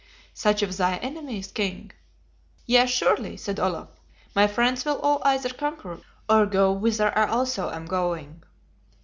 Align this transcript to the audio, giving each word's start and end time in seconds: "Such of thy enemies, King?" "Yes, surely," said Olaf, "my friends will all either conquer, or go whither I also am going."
"Such 0.33 0.63
of 0.63 0.75
thy 0.77 0.95
enemies, 0.97 1.51
King?" 1.51 1.91
"Yes, 2.65 2.89
surely," 2.89 3.37
said 3.37 3.59
Olaf, 3.59 3.89
"my 4.33 4.47
friends 4.47 4.83
will 4.83 4.97
all 4.97 5.21
either 5.23 5.49
conquer, 5.49 5.99
or 6.27 6.47
go 6.47 6.71
whither 6.71 7.15
I 7.15 7.27
also 7.29 7.69
am 7.69 7.85
going." 7.85 8.41